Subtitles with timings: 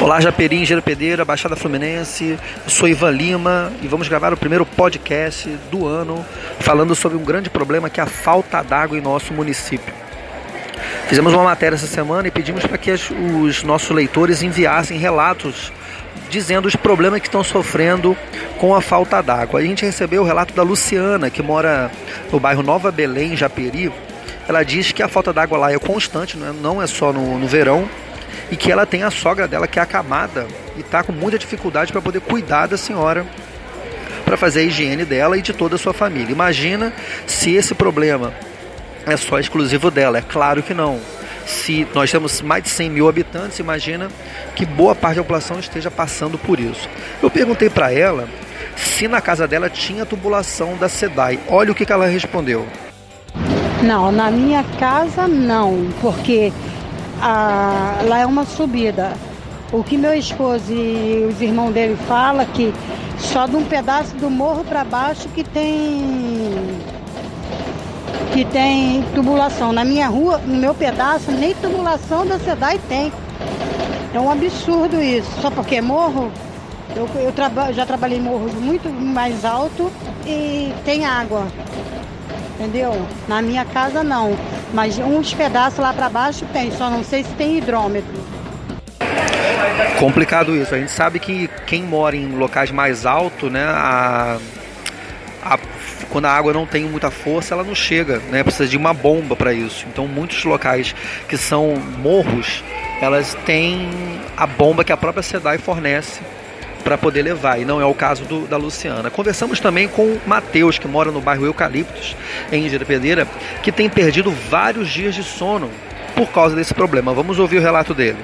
[0.00, 2.38] Olá, Japeri, Engenheiro Pedeira, Baixada Fluminense.
[2.64, 6.24] Eu sou Ivan Lima e vamos gravar o primeiro podcast do ano
[6.58, 9.92] falando sobre um grande problema que é a falta d'água em nosso município.
[11.06, 15.70] Fizemos uma matéria essa semana e pedimos para que os nossos leitores enviassem relatos
[16.30, 18.16] dizendo os problemas que estão sofrendo
[18.56, 19.60] com a falta d'água.
[19.60, 21.90] A gente recebeu o relato da Luciana, que mora
[22.32, 23.92] no bairro Nova Belém, Japeri.
[24.48, 27.46] Ela diz que a falta d'água lá é constante, não é, é só no, no
[27.46, 27.86] verão,
[28.50, 31.92] e que ela tem a sogra dela que é acamada e está com muita dificuldade
[31.92, 33.26] para poder cuidar da senhora
[34.24, 36.30] para fazer a higiene dela e de toda a sua família.
[36.30, 36.92] Imagina
[37.26, 38.32] se esse problema
[39.04, 40.18] é só exclusivo dela.
[40.18, 41.00] É claro que não.
[41.46, 44.08] Se nós temos mais de 100 mil habitantes, imagina
[44.54, 46.88] que boa parte da população esteja passando por isso.
[47.20, 48.28] Eu perguntei para ela
[48.76, 51.40] se na casa dela tinha tubulação da SEDAI.
[51.48, 52.66] Olha o que, que ela respondeu.
[53.82, 56.52] Não, na minha casa não, porque
[57.20, 59.12] a, lá é uma subida.
[59.72, 62.72] O que meu esposo e os irmãos dele falam que
[63.18, 66.80] só de um pedaço do morro para baixo que tem
[68.32, 69.72] que tem tubulação.
[69.72, 73.12] Na minha rua, no meu pedaço, nem tubulação da SEDAI tem.
[74.14, 75.30] É um absurdo isso.
[75.40, 76.32] Só porque é morro,
[76.96, 79.90] eu, eu traba, já trabalhei em morro muito mais alto
[80.26, 81.46] e tem água.
[82.54, 82.92] Entendeu?
[83.28, 84.36] Na minha casa não.
[84.72, 88.12] Mas uns pedaços lá para baixo tem, só não sei se tem hidrômetro.
[89.98, 90.74] Complicado isso.
[90.74, 94.38] A gente sabe que quem mora em locais mais altos, né, a,
[95.42, 95.58] a,
[96.10, 98.42] quando a água não tem muita força, ela não chega, né?
[98.42, 99.86] Precisa de uma bomba para isso.
[99.88, 100.94] Então, muitos locais
[101.28, 102.62] que são morros,
[103.00, 103.88] elas têm
[104.36, 106.20] a bomba que a própria SEDAI fornece
[106.82, 109.10] para poder levar, e não é o caso do, da Luciana.
[109.10, 112.16] Conversamos também com o Matheus, que mora no bairro Eucaliptos,
[112.50, 113.26] em Jeripedeira,
[113.62, 115.70] que tem perdido vários dias de sono
[116.14, 117.12] por causa desse problema.
[117.12, 118.18] Vamos ouvir o relato dele.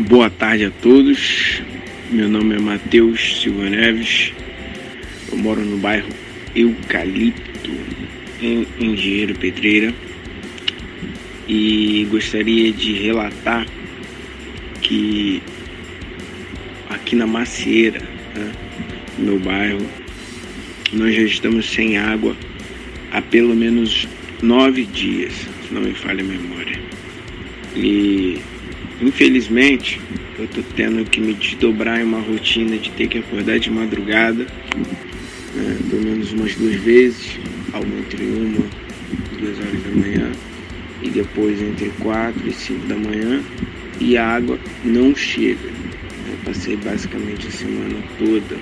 [0.00, 1.62] Boa tarde a todos.
[2.10, 4.32] Meu nome é Matheus Silva Neves.
[5.30, 6.08] Eu moro no bairro
[6.54, 7.70] Eucalipto,
[8.40, 9.94] em Engenheiro Pedreira.
[11.48, 13.66] E gostaria de relatar
[14.80, 15.42] que
[16.94, 18.00] aqui na Macieira,
[18.34, 18.52] né,
[19.18, 19.84] no meu bairro,
[20.92, 22.36] nós já estamos sem água
[23.12, 24.08] há pelo menos
[24.42, 26.80] nove dias, se não me falha a memória.
[27.76, 28.38] E
[29.00, 30.00] infelizmente
[30.38, 34.46] eu estou tendo que me desdobrar em uma rotina de ter que acordar de madrugada,
[35.54, 37.38] né, pelo menos umas duas vezes,
[37.72, 38.66] algo entre uma
[39.32, 40.32] e duas horas da manhã,
[41.02, 43.42] e depois entre quatro e cinco da manhã,
[44.00, 45.83] e a água não chega.
[46.44, 48.56] Passei basicamente a semana toda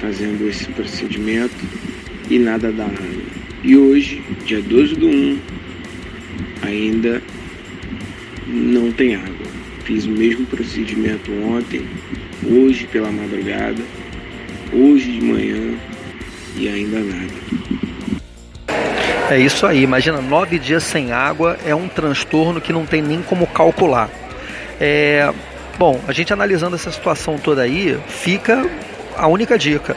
[0.00, 1.54] fazendo esse procedimento
[2.30, 3.38] e nada da água.
[3.62, 5.38] E hoje, dia 12 do 1,
[6.62, 7.22] ainda
[8.46, 9.46] não tem água.
[9.84, 11.82] Fiz o mesmo procedimento ontem,
[12.44, 13.82] hoje pela madrugada,
[14.72, 15.78] hoje de manhã
[16.56, 17.48] e ainda nada.
[19.30, 23.20] É isso aí, imagina nove dias sem água é um transtorno que não tem nem
[23.20, 24.10] como calcular.
[24.80, 25.30] É,
[25.78, 28.68] Bom, a gente analisando essa situação toda aí, fica
[29.16, 29.96] a única dica.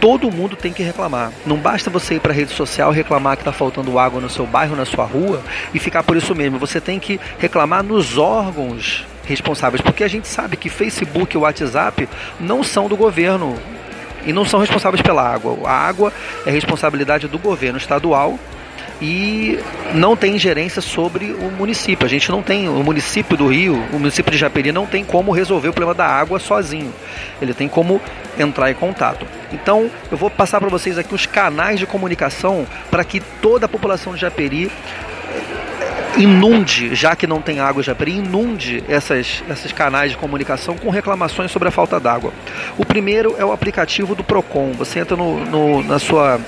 [0.00, 1.30] Todo mundo tem que reclamar.
[1.44, 4.46] Não basta você ir para a rede social reclamar que está faltando água no seu
[4.46, 5.42] bairro, na sua rua
[5.74, 6.58] e ficar por isso mesmo.
[6.58, 12.08] Você tem que reclamar nos órgãos responsáveis, porque a gente sabe que Facebook e WhatsApp
[12.40, 13.54] não são do governo
[14.24, 15.68] e não são responsáveis pela água.
[15.68, 16.10] A água
[16.46, 18.38] é responsabilidade do governo estadual
[19.02, 19.58] e
[19.94, 22.06] não tem ingerência sobre o município.
[22.06, 25.32] A gente não tem, o município do Rio, o município de Japeri não tem como
[25.32, 26.94] resolver o problema da água sozinho.
[27.40, 28.00] Ele tem como
[28.38, 29.26] entrar em contato.
[29.52, 33.68] Então, eu vou passar para vocês aqui os canais de comunicação para que toda a
[33.68, 40.12] população de Japeri eh, inunde, já que não tem água Japeri, inunde essas, esses canais
[40.12, 42.32] de comunicação com reclamações sobre a falta d'água.
[42.78, 44.70] O primeiro é o aplicativo do Procon.
[44.74, 46.40] Você entra no, no na sua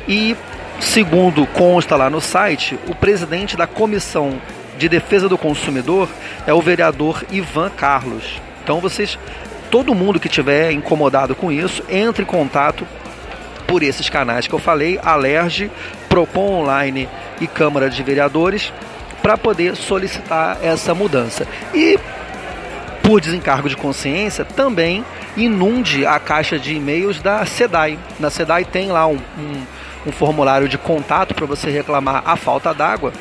[0.07, 0.37] e
[0.79, 4.39] segundo consta lá no site, o presidente da Comissão
[4.77, 6.09] de Defesa do Consumidor
[6.45, 8.41] é o vereador Ivan Carlos.
[8.63, 9.17] Então vocês,
[9.69, 12.87] todo mundo que tiver incomodado com isso, entre em contato
[13.67, 15.71] por esses canais que eu falei, Alerge,
[16.09, 17.09] Procon Online
[17.39, 18.71] e Câmara de Vereadores,
[19.21, 21.47] para poder solicitar essa mudança.
[21.73, 21.97] E
[23.01, 25.03] por desencargo de consciência, também
[25.35, 27.99] inunde a caixa de e-mails da SEDAI.
[28.19, 29.63] Na SEDAI tem lá um, um,
[30.05, 33.13] um formulário de contato para você reclamar a falta d'água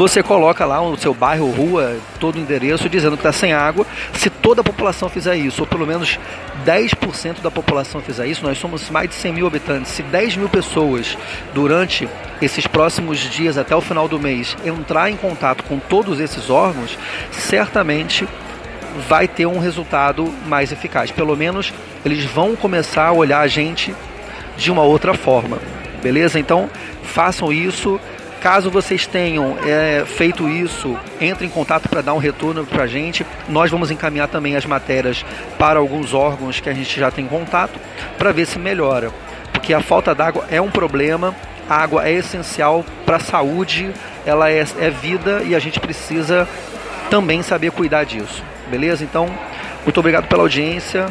[0.00, 3.86] você coloca lá o seu bairro, rua, todo o endereço dizendo que está sem água.
[4.14, 6.18] Se toda a população fizer isso, ou pelo menos
[6.64, 9.92] 10% da população fizer isso, nós somos mais de 100 mil habitantes.
[9.92, 11.18] Se 10 mil pessoas
[11.52, 12.08] durante
[12.40, 16.96] esses próximos dias até o final do mês entrar em contato com todos esses órgãos,
[17.30, 18.26] certamente
[19.06, 21.10] vai ter um resultado mais eficaz.
[21.10, 21.74] Pelo menos
[22.06, 23.94] eles vão começar a olhar a gente
[24.60, 25.58] de uma outra forma.
[26.02, 26.38] Beleza?
[26.38, 26.68] Então
[27.02, 27.98] façam isso.
[28.40, 32.86] Caso vocês tenham é, feito isso, entre em contato para dar um retorno para a
[32.86, 33.26] gente.
[33.46, 35.22] Nós vamos encaminhar também as matérias
[35.58, 37.78] para alguns órgãos que a gente já tem contato
[38.16, 39.10] para ver se melhora.
[39.52, 41.34] Porque a falta d'água é um problema,
[41.68, 43.92] a água é essencial para a saúde,
[44.24, 46.48] ela é, é vida e a gente precisa
[47.10, 48.42] também saber cuidar disso.
[48.70, 49.04] Beleza?
[49.04, 49.28] Então,
[49.84, 51.08] muito obrigado pela audiência.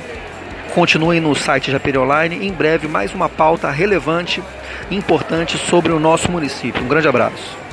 [0.74, 2.48] Continuem no site Japeri Online.
[2.48, 4.42] Em breve, mais uma pauta relevante,
[4.92, 6.83] importante sobre o nosso município.
[6.83, 7.69] Um grande abraço.